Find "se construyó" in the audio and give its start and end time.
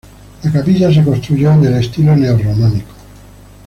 0.91-1.51